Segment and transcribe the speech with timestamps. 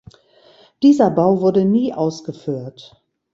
[0.81, 2.99] Dieser Bau wurde nie ausgeführt.